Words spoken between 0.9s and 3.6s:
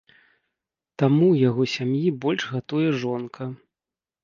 Таму ў яго сям'і больш гатуе жонка.